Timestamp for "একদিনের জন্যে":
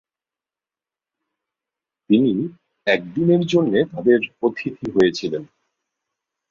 2.87-3.79